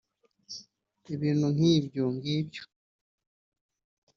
ibintu 1.13 1.47
nk’ibyo 1.55 2.03
ng’ibyo 2.17 2.63